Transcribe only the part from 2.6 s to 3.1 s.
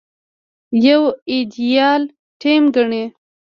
ګڼي.